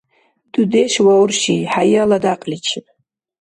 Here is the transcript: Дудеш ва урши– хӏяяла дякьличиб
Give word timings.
Дудеш 0.53 0.93
ва 1.05 1.13
урши– 1.23 1.57
хӏяяла 1.71 2.17
дякьличиб 2.23 2.85